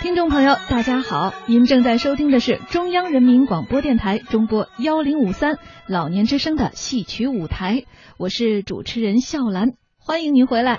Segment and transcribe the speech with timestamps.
[0.00, 7.82] 听众朋友，大家好，您正在收听的是中央人民广播电台中波幺零五三老年之声的戏曲舞台，
[8.16, 10.78] 我是主持人笑兰，欢迎您回来。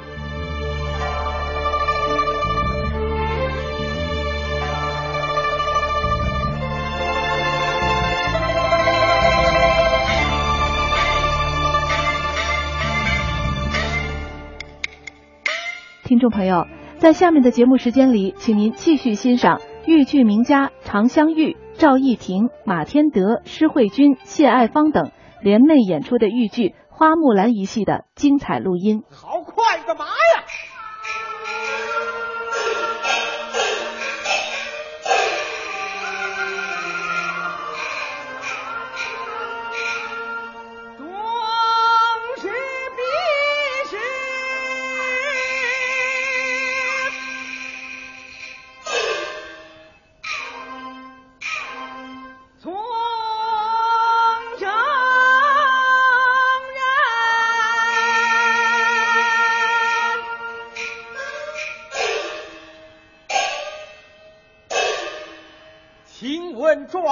[16.05, 16.65] 听众朋友，
[16.99, 25.09] 在下面的节目时间里，请您继续欣赏豫剧名家常香玉、赵艺婷、马天德、施慧君、谢爱芳等
[25.41, 29.03] 联袂演出的豫剧《花木兰》一戏的精彩录音。
[29.09, 30.43] 好快干嘛呀？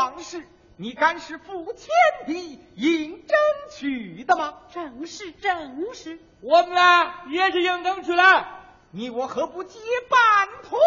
[0.07, 1.89] 问壮士，你敢是付钱
[2.25, 3.37] 的应征
[3.69, 4.61] 去的吗？
[4.73, 8.47] 正是正是，我们啊也是应征去了。
[8.91, 10.79] 你我何不结伴同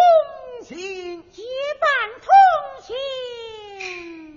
[0.63, 1.23] 行？
[1.31, 1.43] 结
[1.81, 1.91] 伴
[2.23, 2.29] 同
[2.83, 4.37] 行。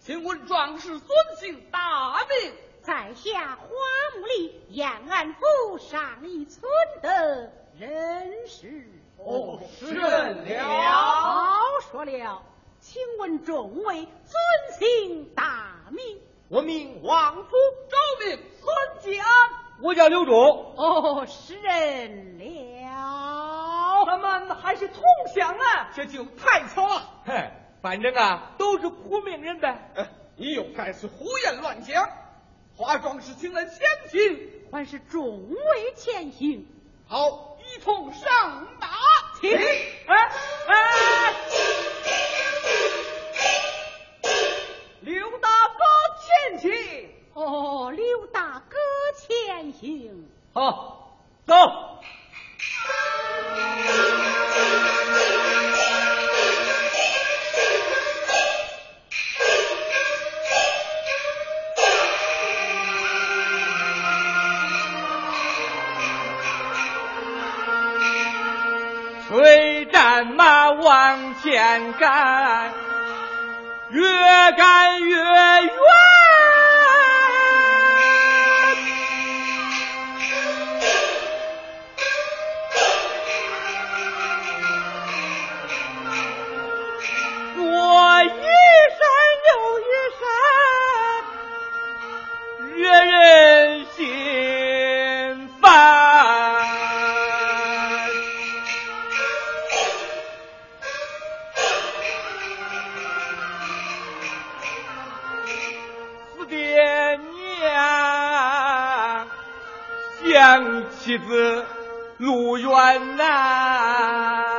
[0.00, 2.52] 请问壮士孙姓大名？
[2.82, 3.66] 在下花
[4.18, 6.62] 木里延安府上一村
[7.02, 8.90] 的人士。
[9.18, 11.60] 哦是了好
[11.92, 12.42] 说了，
[12.80, 16.18] 请问众位尊姓大名？
[16.48, 17.50] 我名王福，
[17.88, 19.28] 周名孙吉安，
[19.82, 20.34] 我叫刘忠。
[20.76, 24.04] 哦，是人了。
[24.06, 25.02] 咱们还是同
[25.34, 27.08] 乡啊，这就太巧了。
[27.24, 27.50] 嘿，
[27.82, 29.92] 反正啊都是苦命人呗。
[29.94, 32.08] 呃你又该是胡言乱讲。
[32.74, 33.78] 化妆师请了前
[34.10, 36.66] 行，还是众位前行。
[37.06, 38.88] 好，一同上马。
[39.40, 40.32] 请，哎
[40.66, 41.34] 哎，
[46.50, 47.08] 前行。
[47.34, 48.76] 哦，刘大哥
[49.16, 50.28] 前行。
[50.52, 51.16] 好，
[51.46, 51.54] 走。
[69.28, 72.72] 催战马往前赶，
[73.90, 74.02] 越
[74.56, 76.09] 赶越远。
[92.80, 95.66] 越，人心烦。
[106.38, 107.18] 四爹
[107.52, 109.28] 娘
[110.24, 111.64] 想妻子
[112.16, 114.49] 路远难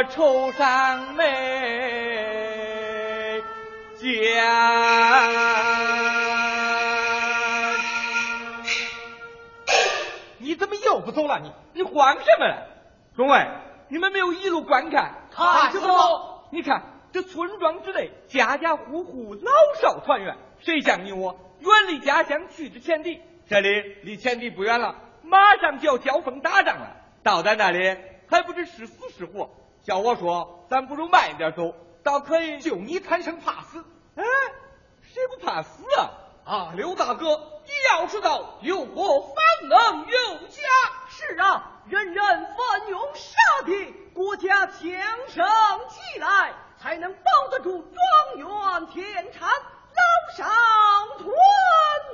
[0.00, 1.22] 我愁上眉
[3.96, 4.10] 间。
[10.38, 11.38] 你怎么又不走了？
[11.40, 12.66] 你你慌什么了？
[13.14, 13.46] 众位，
[13.88, 16.48] 你们没有一路观看，看什么？
[16.50, 16.82] 你看
[17.12, 23.20] 这村庄之内，家家户户老少团圆，谁像你我远离家乡去之前敌？
[23.50, 23.68] 这里
[24.02, 26.96] 离前敌不远了，马上就要交锋打仗了。
[27.22, 27.98] 到咱那里
[28.30, 29.50] 还不知是死是活。
[29.90, 32.60] 要我说，咱不如慢一点走，倒可以。
[32.60, 33.84] 就你贪生怕死，
[34.14, 34.22] 哎，
[35.02, 36.10] 谁不怕死啊？
[36.44, 37.26] 啊，刘大哥，
[37.64, 39.34] 你要知道，有国方
[39.68, 40.62] 能有家。
[41.08, 44.78] 是啊，人人奋勇杀敌，国家强
[45.26, 45.44] 盛
[45.88, 50.44] 起来，才能保得住庄园田产，老少
[51.18, 51.26] 团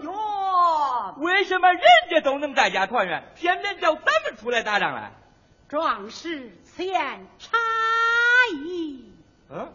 [0.00, 1.22] 圆。
[1.22, 5.12] 为什么人家都能在家团圆，偏偏叫咱们出来打仗来？
[5.68, 7.58] 壮士此言差
[8.54, 9.12] 矣，
[9.50, 9.72] 嗯，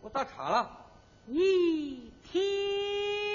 [0.00, 0.86] 我打岔了。
[1.26, 3.27] 你听。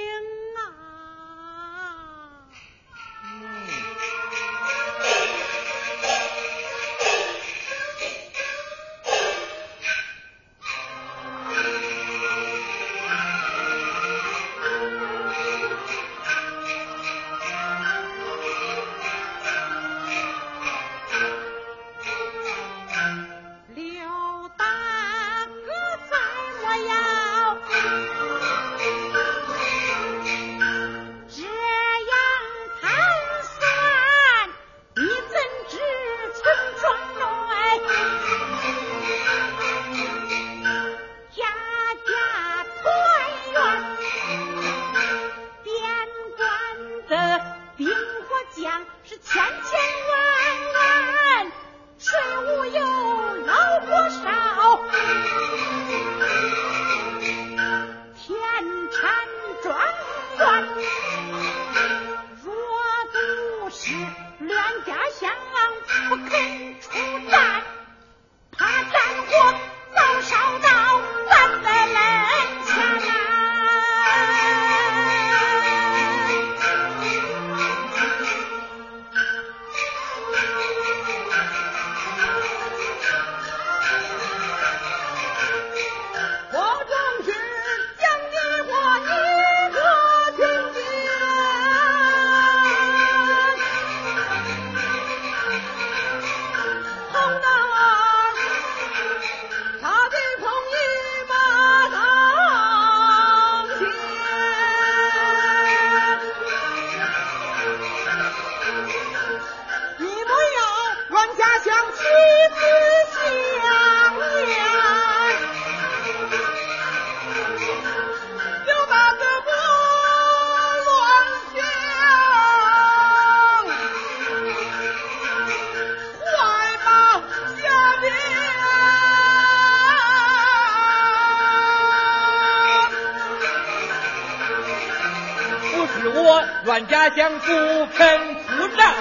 [137.16, 138.94] 将不肯出战，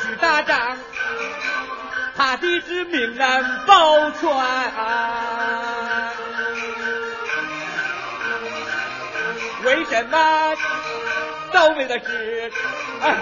[0.00, 0.76] 去打仗，
[2.16, 4.30] 怕的是命难保全。
[9.64, 10.56] 为什么
[11.52, 12.52] 倒霉的事，
[13.02, 13.16] 哎，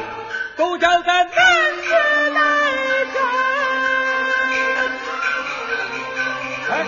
[0.56, 1.90] 都叫咱男子
[2.30, 2.40] 来
[3.14, 3.22] 干？
[6.70, 6.86] 哎，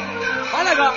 [0.53, 0.95] 马大哥。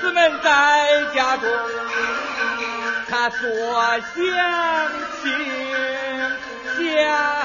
[0.00, 1.48] 子们在家中，
[3.08, 3.38] 他所
[4.14, 4.24] 想
[5.22, 5.28] 亲
[6.96, 7.39] 想。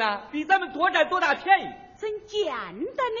[0.00, 1.68] 女子们呐，比咱们多占多大便宜？
[1.98, 3.20] 怎简单呢？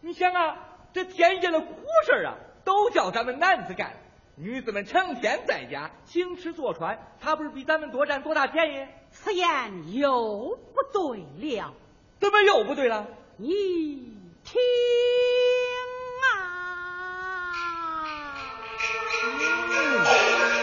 [0.00, 0.56] 你想啊，
[0.92, 1.66] 这天下的苦
[2.06, 3.92] 事儿啊，都叫咱们男子干。
[4.36, 8.86] 女子们成天在家行吃坐穿，她不是比咱们多占多大便宜？
[9.10, 11.18] 此言又不对
[11.58, 11.74] 了，
[12.20, 13.08] 怎么又不对了？
[13.36, 14.60] 你听
[16.22, 16.32] 啊！
[19.38, 20.59] 刘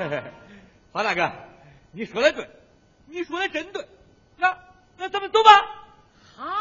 [0.92, 1.30] 黄大哥，
[1.92, 2.48] 你说的对，
[3.06, 3.86] 你说的真对。
[4.36, 4.56] 那
[4.96, 5.50] 那咱们走吧。
[6.36, 6.54] 好，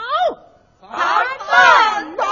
[0.82, 2.24] 咱们走。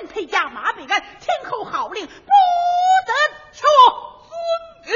[0.00, 3.12] 人马，人陪甲，马备鞍，听候号令，不得
[3.52, 3.68] 错。
[4.86, 4.92] 嗯，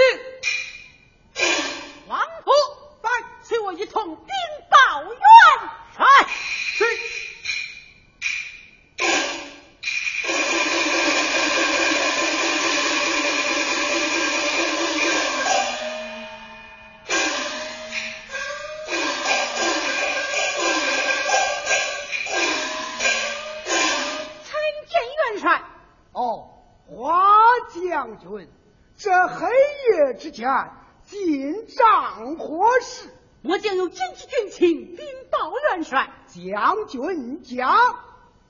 [2.08, 2.50] 王府，
[3.02, 3.10] 来，
[3.42, 4.16] 随我一同
[30.34, 30.70] 夜之前
[31.06, 33.08] 进帐何事？
[33.42, 36.10] 我将有紧急军情禀报元帅。
[36.28, 38.00] 将军讲。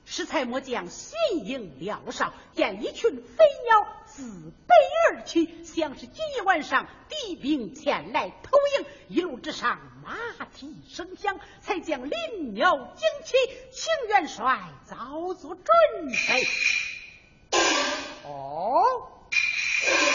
[0.07, 4.23] 适才末将新营廖少，见一群飞鸟自
[4.67, 4.75] 北
[5.09, 10.15] 而去，像是今夜晚上敌兵前来投营，一路之上马
[10.53, 13.33] 蹄声响，才将林鸟惊起，
[13.71, 15.65] 请元帅早做准
[16.27, 16.43] 备。
[18.25, 18.83] 哦，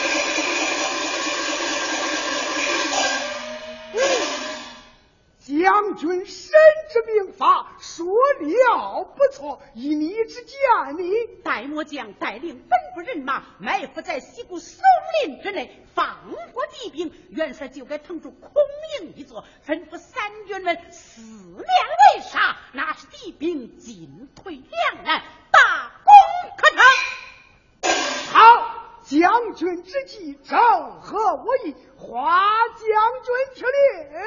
[5.50, 6.52] 将将军深
[6.92, 9.60] 知兵法，说了不错。
[9.74, 10.58] 以你之见，
[10.96, 11.10] 你
[11.42, 14.84] 戴末将带领本部人马埋伏在西谷松
[15.24, 17.12] 林之内，放过敌兵。
[17.30, 18.52] 元帅就该腾出空
[19.00, 26.12] 营一座，吩咐三军们四面围杀，那是敌兵进退两难，大功
[26.56, 27.92] 可成。
[28.32, 28.76] 好。
[29.02, 30.56] 将军之计，正
[31.00, 31.74] 合我意。
[31.98, 32.38] 华
[32.68, 32.84] 将
[33.24, 34.20] 军听令，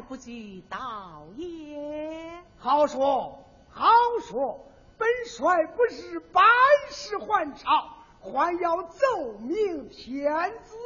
[0.00, 2.42] 不及道也。
[2.56, 4.64] 好说好说，
[4.96, 6.44] 本帅不是班
[6.90, 7.88] 师还朝，
[8.20, 10.76] 还要奏明天子，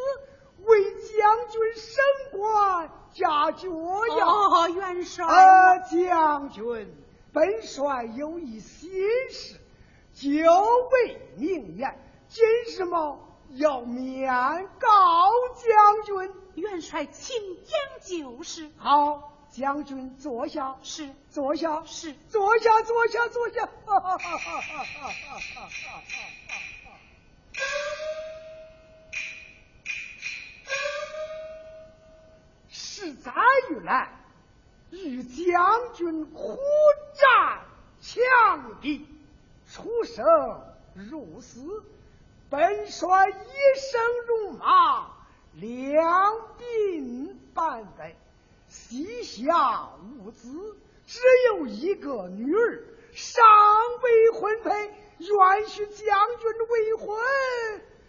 [0.65, 4.27] 为将军升官加爵呀！
[4.27, 5.27] 哦，元帅。
[5.27, 6.95] 呃，将军，
[7.33, 8.91] 本帅有一心
[9.31, 9.61] 事，
[10.15, 10.31] 久
[10.93, 13.19] 未明言，今日么
[13.55, 14.31] 要面
[14.79, 14.89] 告
[15.55, 16.35] 将军。
[16.55, 18.71] 元帅，请讲就是。
[18.77, 19.33] 好。
[19.49, 23.67] 将军坐下，是坐下，是坐下，坐下，坐下。
[32.69, 33.33] 是在
[33.71, 34.11] 于来
[34.91, 36.59] 与将军苦
[37.15, 37.65] 战
[38.01, 39.09] 强敌，
[39.73, 40.27] 出生
[40.93, 41.83] 入死，
[42.49, 43.33] 本帅一
[43.81, 45.09] 生戎马，
[45.55, 48.15] 两鬓斑白。
[48.69, 53.45] 膝下无子，只有一个女儿，尚
[54.03, 54.71] 未婚配，
[55.19, 55.97] 愿许将
[56.39, 57.17] 军未婚，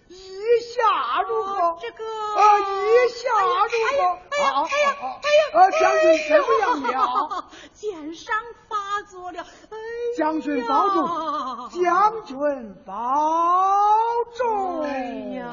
[0.07, 1.77] 意下如何？
[1.81, 3.29] 这个啊，意下
[3.65, 4.15] 如何？
[4.29, 6.31] 哎呀，哎呀，哎呀，啊，将军怎
[6.79, 7.49] 么样了？
[7.73, 8.35] 箭伤
[8.67, 9.41] 发作了。
[9.41, 9.77] 哎，
[10.17, 12.93] 将军保重，将军保
[14.35, 14.81] 重。
[14.83, 15.51] 哎呀。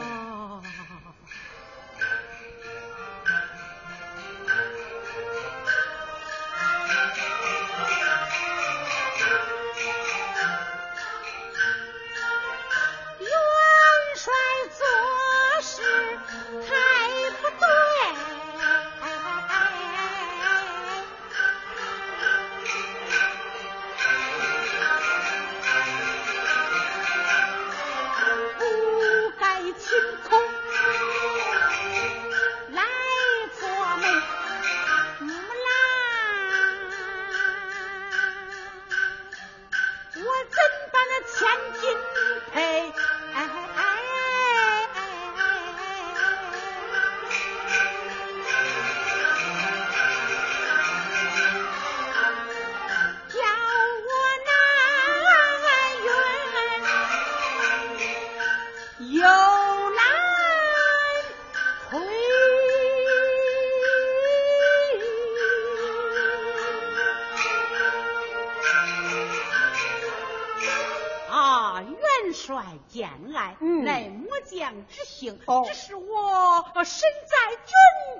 [75.46, 77.72] 哦，只是我身在军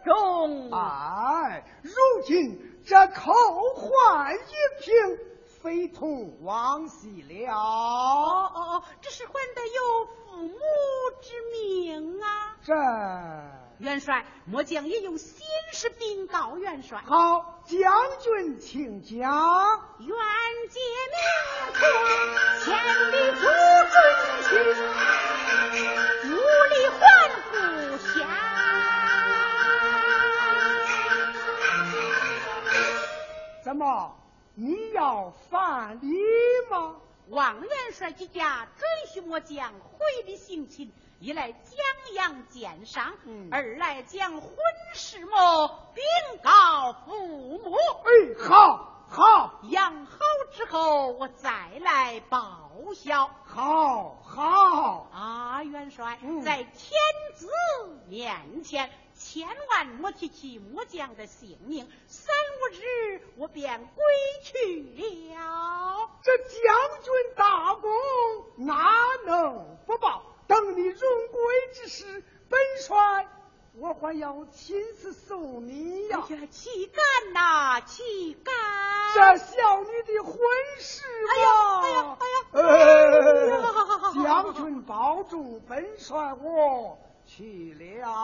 [0.04, 0.70] 中。
[0.72, 1.92] 哎，如
[2.26, 3.32] 今这口
[3.74, 4.38] 换一
[4.82, 5.18] 瓶，
[5.62, 7.52] 非同往昔了。
[7.52, 10.58] 哦哦哦，这是换得有父母
[11.22, 12.56] 之命啊。
[12.64, 12.72] 这
[13.78, 17.02] 元帅，末将也有心事禀告元帅。
[17.04, 19.80] 好，将军请讲。
[19.98, 20.08] 愿
[20.70, 20.80] 借
[21.12, 21.16] 命
[21.74, 21.80] 托，
[22.64, 22.74] 千
[23.10, 23.40] 里赴
[23.90, 23.96] 军
[24.48, 25.33] 去，无力还故乡。
[33.62, 34.16] 怎么，
[34.54, 36.12] 你要反礼
[36.70, 36.94] 吗？
[37.28, 40.92] 王元帅之家准许末将回礼行亲。
[41.20, 43.14] 一来江阳见上，
[43.50, 44.50] 二来将婚
[44.94, 46.04] 事么禀
[46.42, 47.74] 告父母。
[48.04, 50.18] 哎，好，好，养好
[50.50, 53.31] 之后我再来报效。
[53.44, 56.90] 好，好啊，元帅，在天
[57.37, 57.48] 子
[58.09, 61.88] 面前，千万莫提起末将的性命。
[62.09, 64.05] 三五日，我便归
[64.42, 64.83] 去
[65.37, 66.11] 了。
[66.20, 66.59] 这将
[67.05, 67.92] 军大功，
[68.57, 68.90] 哪
[69.27, 70.22] 能不报？
[70.48, 71.40] 等你荣归
[71.72, 73.29] 之时，本帅
[73.76, 76.22] 我还要亲自送你呀！
[76.48, 78.54] 岂敢呐，岂敢！
[79.14, 80.38] 这小女的婚
[80.78, 83.52] 事嘛，哎呀，哎呀，哎呀！
[84.22, 88.14] 将军保重，本帅我去了。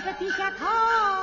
[0.04, 1.23] 在这低下头。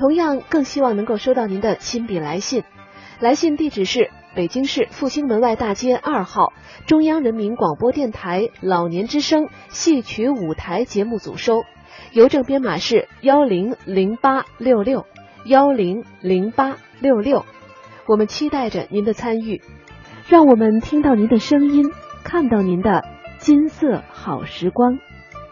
[0.00, 2.64] 同样，更希望能够收到您的亲笔来信。
[3.20, 6.54] 来信地址是北京市复兴门外大街二号
[6.86, 11.64] 中央人民广播电台老年之声戏曲舞台节目组收，
[12.12, 15.04] 邮政编码是幺零零八六六
[15.44, 17.44] 幺零零八六六。
[18.06, 19.60] 我们期待着您的参与，
[20.30, 21.90] 让我们听到您的声音，
[22.24, 23.04] 看到您的
[23.36, 24.98] 金色好时光。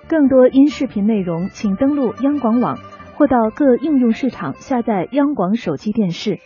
[0.08, 2.78] 更多音视频内容，请登录央广网。
[3.18, 6.38] 或到各应用市场下载央广手机电视。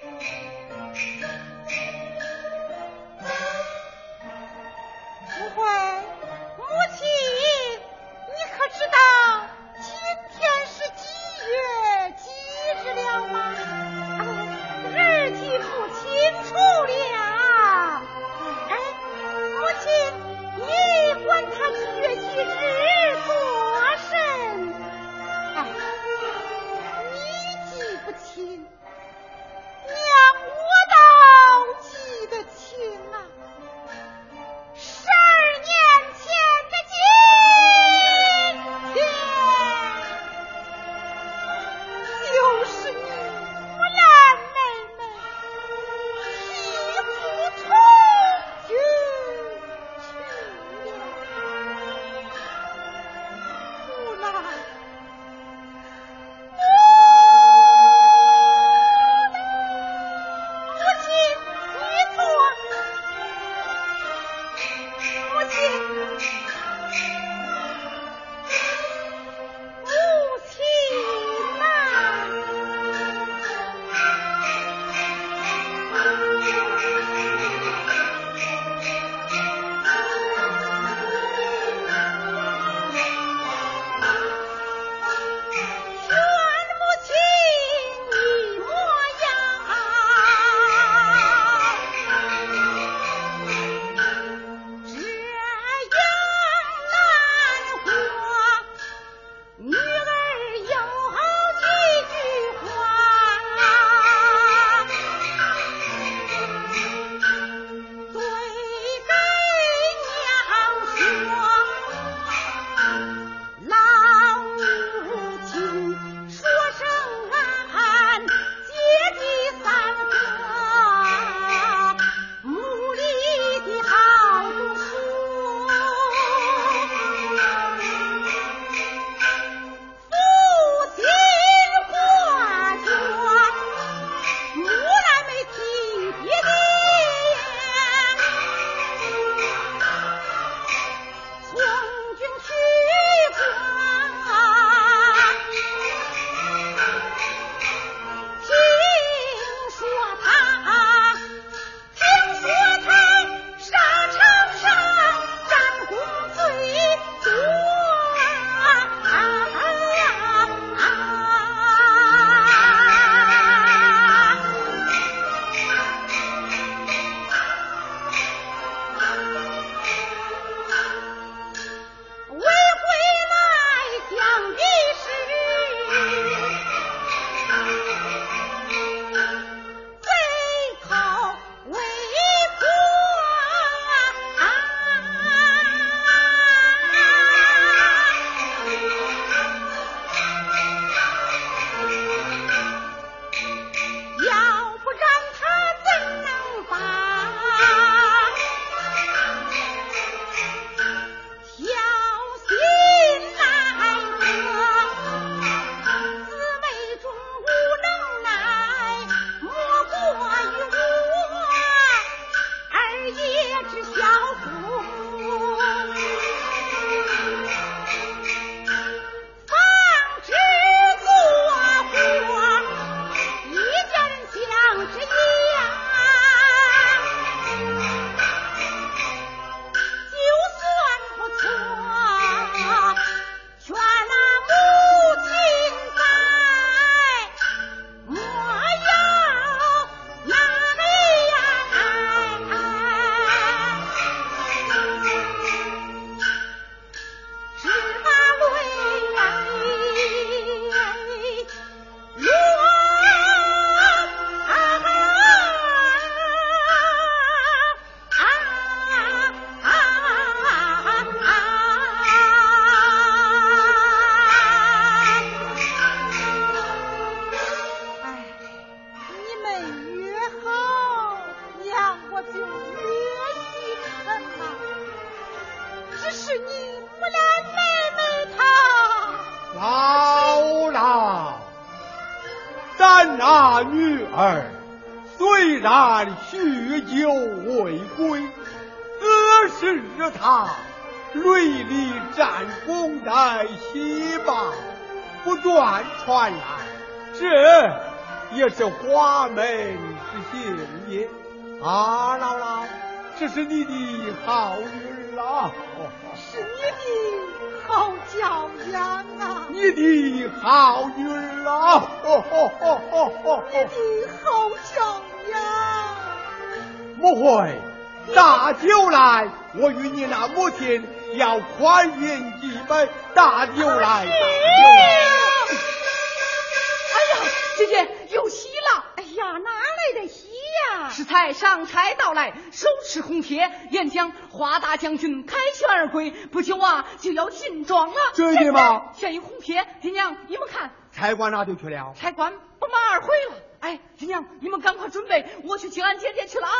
[331.05, 337.95] 才上差到来，手持红帖，演讲华大将军凯旋而归，不久啊就要进庄了。
[338.15, 338.93] 真的吗？
[338.97, 340.71] 现有红帖，爹娘你们看。
[340.93, 341.95] 差官哪就去了？
[341.99, 343.35] 差官不马而回了。
[343.61, 346.55] 哎，爹娘你们赶快准备，我去接俺姐姐去了啊！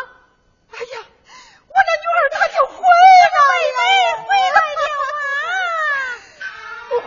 [0.71, 1.01] 哎呀，
[1.67, 3.35] 我那女儿她就回来
[3.77, 3.81] 了，
[4.23, 5.25] 回来了啊！
[6.89, 7.07] 不坏，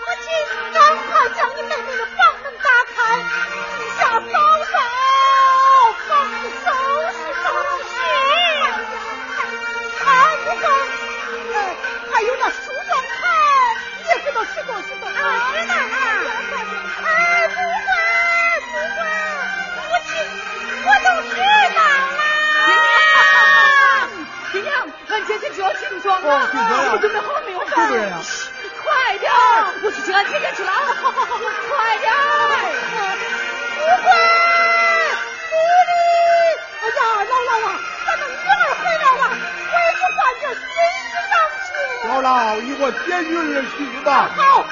[0.00, 0.26] 母亲，
[0.72, 2.96] 赶快将你妹妹的房门打开，
[3.78, 4.53] 地下扫
[14.56, 15.04] 也给它拾掇拾掇。
[15.06, 15.10] 啊，
[15.52, 15.76] 是的啊。
[17.04, 17.08] 哎，
[17.48, 17.92] 不管，
[18.70, 19.02] 不管，
[19.76, 20.10] 母亲，
[20.84, 21.32] 我都知
[21.74, 21.80] 道了。
[24.52, 24.70] 爹娘，
[25.08, 27.58] 俺姐姐就要进庄了，哦进庄了你们准备好了没有？
[27.58, 29.32] 快点，
[29.82, 30.76] 我去接俺姐姐去了啊！
[30.94, 32.12] 快点！
[33.74, 34.06] 不管，
[35.50, 35.52] 不
[35.88, 35.92] 理。
[36.80, 37.68] 哎呀，姥姥啊，
[38.06, 39.22] 咱们女儿回来了，
[39.72, 40.64] 我也去换件新
[41.74, 42.08] 衣裳去。
[42.08, 44.30] 姥姥，你我接女儿去吧。
[44.36, 44.64] 好，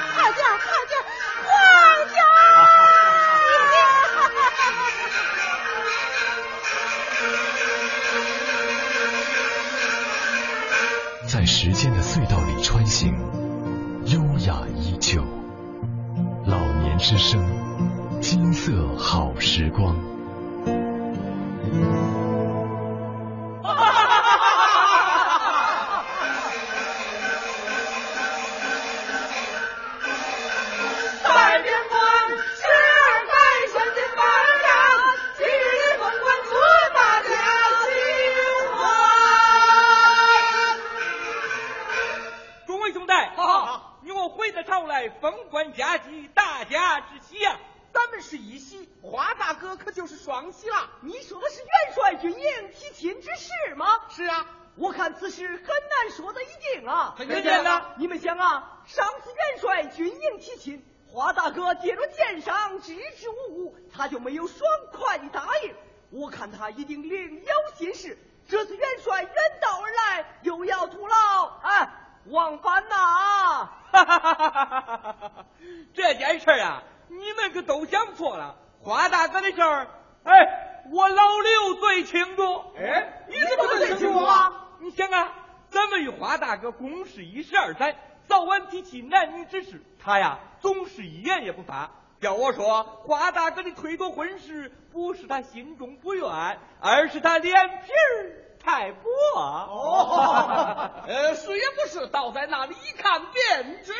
[92.55, 98.31] 说，花大哥的推脱婚事，不是他心中不愿，而是他脸皮儿
[98.63, 99.09] 太薄。
[99.35, 103.93] 哦， 呃，是也不是，倒在那里一看便知。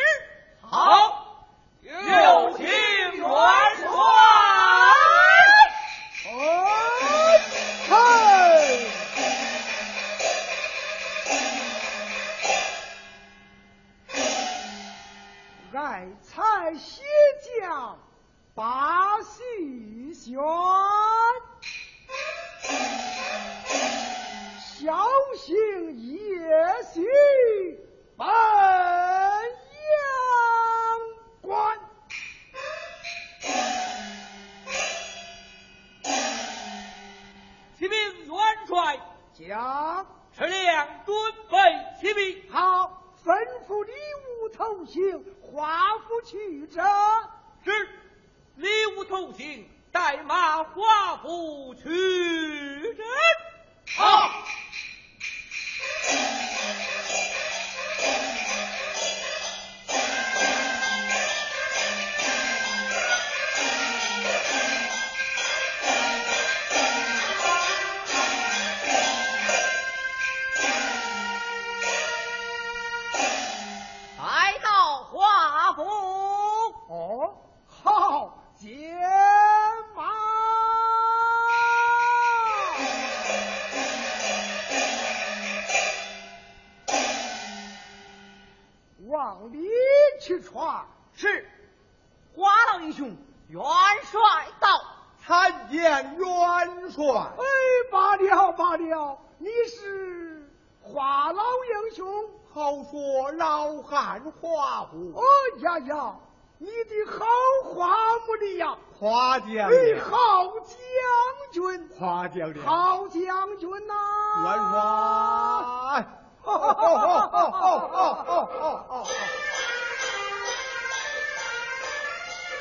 [0.62, 1.48] 好，
[1.82, 2.66] 有请
[3.20, 3.92] 传传。
[7.90, 7.96] 嗨，
[15.76, 17.04] 爱才写
[17.60, 18.00] 将
[18.56, 20.38] 把戏选，
[24.60, 24.94] 小
[25.36, 25.56] 心
[26.06, 26.14] 夜
[26.94, 27.02] 袭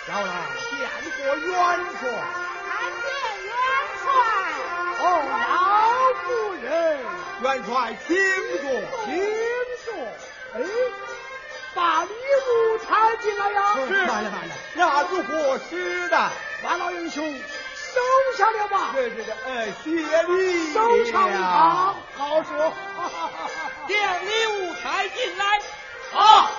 [0.08, 0.32] 到了，
[0.70, 0.80] 见
[1.10, 1.52] 过元
[2.00, 2.02] 帅。
[3.02, 3.06] 见
[3.44, 3.52] 元
[4.02, 4.04] 帅
[4.98, 5.42] 哦，老
[6.22, 6.66] 夫人，
[7.42, 7.72] 元帅，
[8.06, 8.10] 请
[8.60, 8.64] 坐，
[9.04, 9.08] 请
[9.84, 9.86] 坐。
[10.54, 10.56] 哎，
[11.74, 13.74] 把礼物抬进来呀！
[13.86, 16.30] 是，慢了慢了，那是何使的？
[16.64, 18.90] 万老英雄，收下了吧。
[18.92, 20.72] 对对对，哎，谢礼。
[20.72, 22.72] 收场好，好说。
[23.88, 25.44] 将礼物抬进来。
[26.10, 26.50] 好。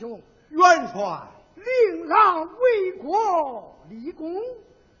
[0.00, 4.42] 英雄元帅，令郎为国立功，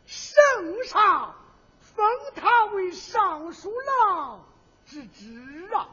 [0.04, 1.34] 圣上
[1.80, 4.44] 封他为尚书郎
[4.84, 5.88] 之职啊！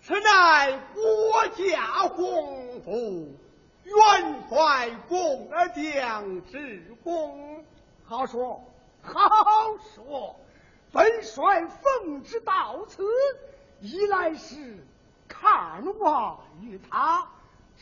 [0.00, 3.36] 此乃国家鸿福，
[3.84, 7.62] 元帅功而将之功，
[8.06, 8.64] 好说
[9.02, 9.14] 好
[9.94, 10.36] 说。
[10.92, 13.04] 本帅奉旨到此，
[13.80, 14.78] 一来是
[15.28, 17.28] 看望于他。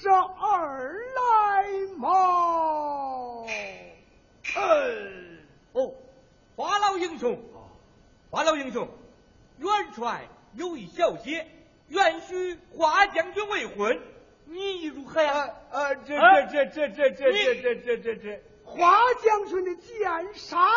[0.00, 3.44] 这二来嘛，
[4.56, 5.38] 嗯，
[5.72, 5.92] 哦，
[6.54, 7.36] 花老英雄，
[8.30, 8.88] 花老英雄，
[9.58, 11.48] 元帅有一小姐，
[11.88, 14.00] 愿许花将军未婚，
[14.44, 15.50] 你如何呀？
[15.72, 16.16] 呃，这
[16.48, 20.68] 这这这这这这这这这，花将军的剑伤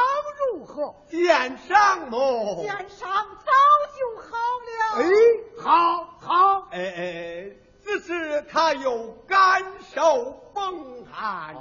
[0.51, 0.95] 如何？
[1.11, 2.63] 剑伤么？
[2.63, 3.51] 剑伤早
[3.99, 4.31] 就好
[4.65, 5.03] 了。
[5.03, 5.03] 哎，
[5.61, 7.10] 好，好，哎哎
[8.51, 11.55] 他又感受风寒，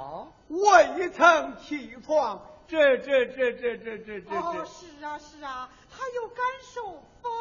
[0.49, 2.41] 未曾起床。
[2.67, 4.35] 这这这这这这这。
[4.35, 7.31] 哦，是啊是啊，他又感受风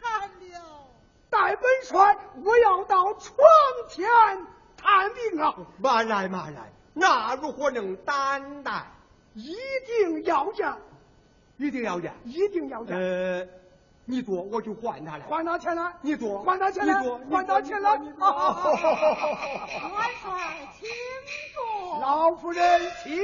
[0.00, 0.88] 寒了。
[1.30, 3.36] 戴本帅，我要到床
[3.88, 4.06] 前
[4.76, 5.54] 探病啊！
[5.78, 8.86] 慢来慢来，那如何能担待？
[9.34, 10.72] 一定要见，
[11.58, 12.96] 一定要见，一定要见。
[12.96, 13.46] 呃。
[14.08, 15.24] 你做，我就还他了。
[15.28, 15.92] 还他钱了。
[16.00, 17.00] 你做，还他钱了。
[17.00, 17.96] 你坐，还他钱来。
[17.96, 18.06] 元
[20.22, 20.30] 帅，
[20.78, 20.88] 请
[21.52, 22.00] 坐。
[22.00, 23.18] 老夫人，请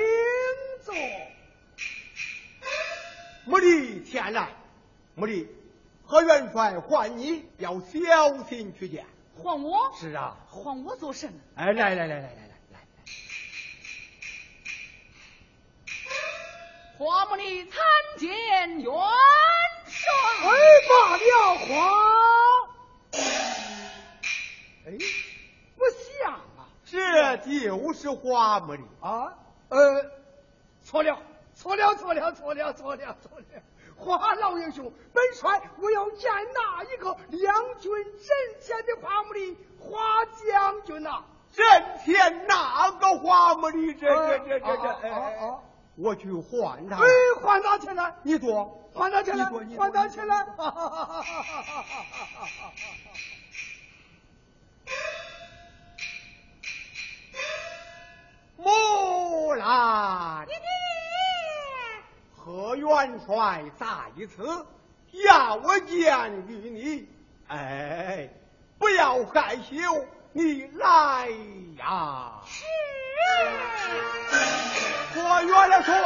[0.84, 0.92] 坐。
[3.44, 4.48] 没的前来，
[5.14, 5.48] 没的，
[6.04, 9.06] 何元帅唤你，要小心去见。
[9.40, 9.92] 还我？
[9.96, 10.36] 是啊。
[10.50, 11.32] 还我做甚？
[11.54, 12.30] 哎，来来来来来来
[12.72, 12.78] 来。
[16.98, 17.80] 花木里参
[18.18, 18.92] 见元。
[20.42, 20.48] 哎，
[20.88, 21.68] 罢了，花。
[24.86, 24.88] 哎，
[25.76, 25.84] 不
[26.20, 29.38] 像啊，这就是花木的啊。
[29.68, 30.10] 呃，
[30.84, 31.18] 错了，
[31.54, 33.44] 错了，错了，错了，错了，错了。
[33.96, 41.22] 花老英雄，本帅我要见那一个两军阵前的花木的花将军呐。
[41.52, 41.64] 阵
[42.04, 45.58] 前哪个花木的，这这这这这，哎哎，
[45.96, 46.96] 我去换他。
[46.96, 47.02] 哎，
[47.40, 48.78] 换他起来，你坐。
[48.94, 49.46] 还他钱来，
[49.78, 50.46] 还他钱来！
[58.56, 60.46] 木兰，
[62.36, 63.86] 何元帅在
[64.26, 64.66] 此，
[65.24, 67.08] 要我见于你。
[67.48, 68.28] 哎，
[68.78, 71.28] 不要害羞，你来
[71.78, 72.42] 呀！
[72.46, 72.62] 是。
[75.14, 76.02] 我约了船。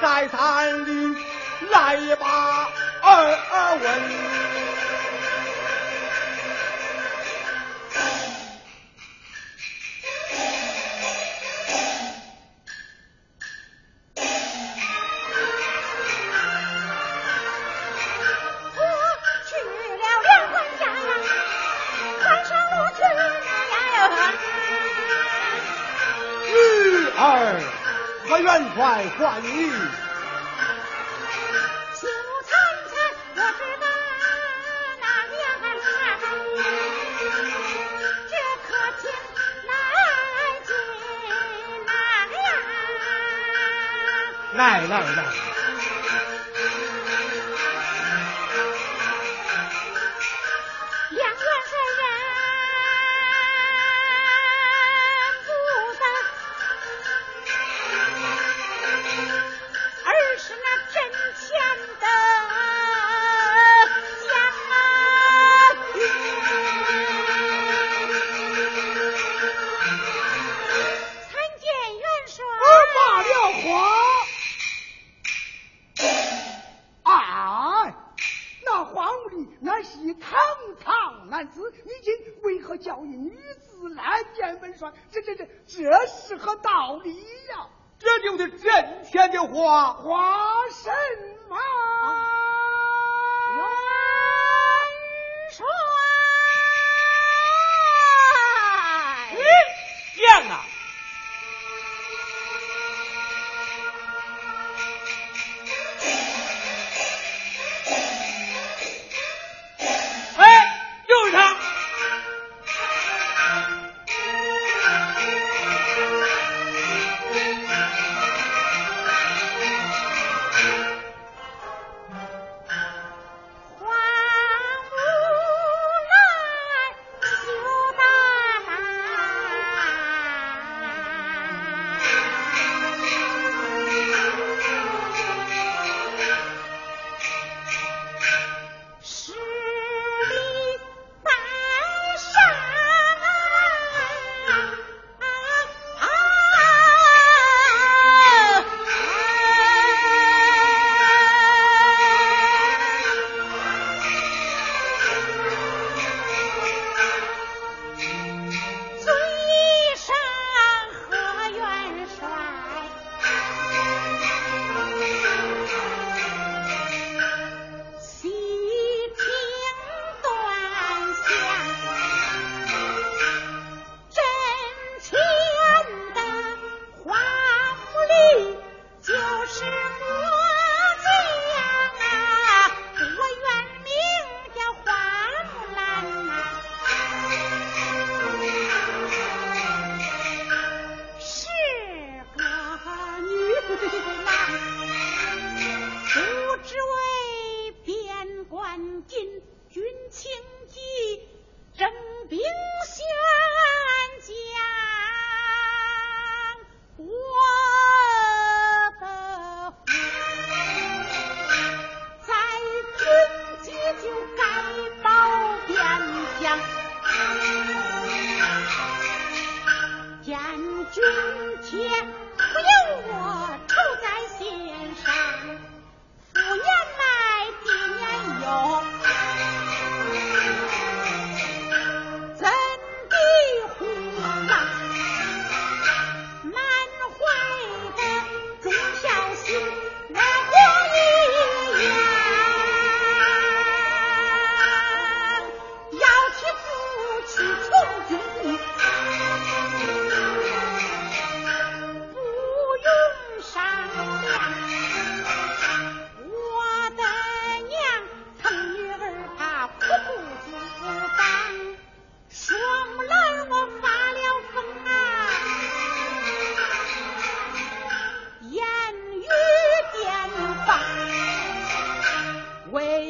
[0.00, 1.16] 在山里
[1.70, 2.68] 来把
[3.02, 4.39] 二问。
[28.50, 29.70] 三传话语，
[31.94, 32.08] 秀
[32.48, 32.50] 灿
[32.90, 32.92] 灿，
[36.42, 36.58] 我，
[38.28, 38.34] 这
[38.66, 38.68] 可
[42.34, 42.50] 呀，
[44.54, 45.49] 来来来。
[79.64, 80.38] 俺系堂
[80.82, 84.92] 堂男子，你今为何教一女子来见本帅？
[85.10, 87.68] 这这这，这是何道理呀？
[87.98, 90.90] 这就是真天的花花神
[91.48, 91.56] 嘛。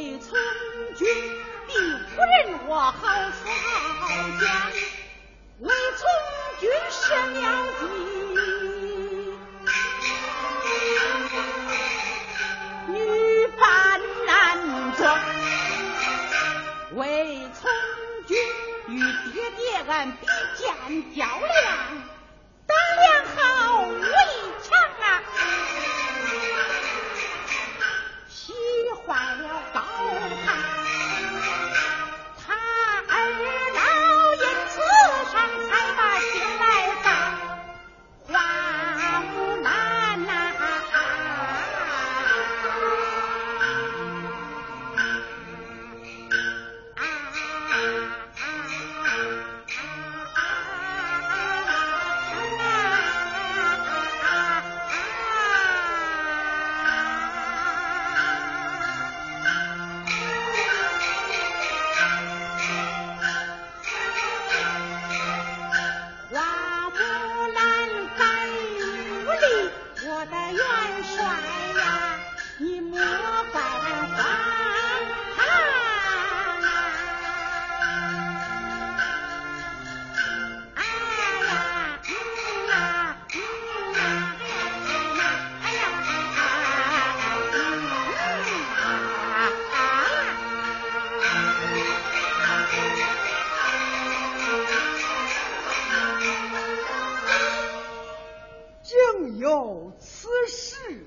[0.01, 0.32] 为从
[0.96, 1.07] 军，
[1.66, 2.96] 比夫人我好
[3.32, 3.53] 说
[4.01, 4.09] 好
[4.40, 4.42] 讲。
[5.59, 6.03] 为从
[6.59, 7.44] 军，十了
[7.78, 7.84] 金，
[12.88, 12.96] 女
[13.59, 13.61] 扮
[14.26, 14.26] 男
[14.96, 15.01] 装。
[16.94, 17.70] 为从
[18.26, 18.32] 军，
[18.88, 18.98] 与
[19.34, 20.26] 爹爹俺比
[20.57, 20.64] 肩
[21.14, 21.59] 较量。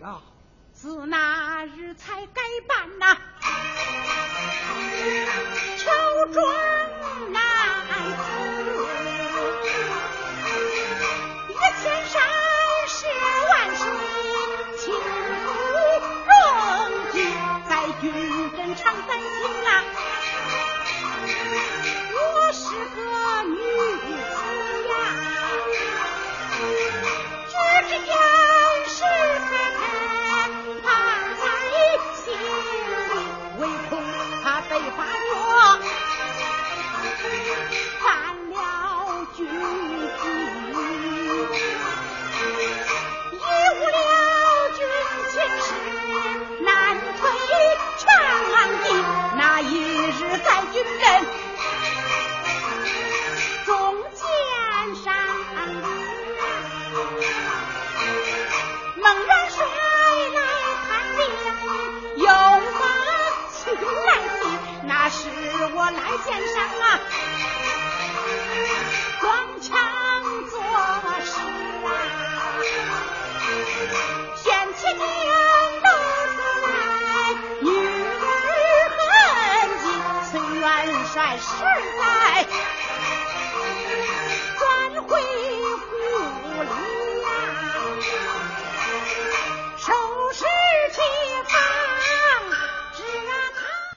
[0.04, 0.22] 啊，
[0.74, 3.18] 自那日才改版呐，
[5.78, 6.46] 乔装
[7.34, 7.53] 啊。
[65.96, 66.86] 来献上啊，
[69.22, 69.24] 装
[69.62, 69.70] 腔
[70.50, 70.54] 作
[71.24, 71.32] 势
[71.86, 71.88] 啊，
[74.36, 75.00] 掀起帘
[75.82, 75.86] 子
[76.68, 76.68] 来，
[77.62, 77.68] 女
[78.20, 78.26] 儿，
[80.32, 80.62] 崔元
[81.14, 81.16] 帅，